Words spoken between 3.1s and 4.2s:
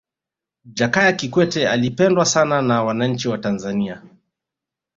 wa tanzania